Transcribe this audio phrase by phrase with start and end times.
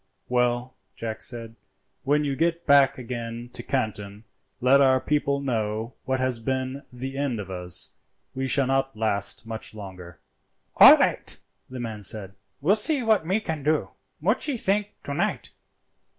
[0.29, 1.55] "Well," Jack said,
[2.01, 4.23] "when you get back again to Canton
[4.59, 7.91] let our people know what has been the end of us;
[8.33, 10.19] we shall not last much longer."
[10.77, 11.37] "All light,"
[11.69, 13.91] the man said, "will see what me can do.
[14.19, 15.51] Muchee think to night!"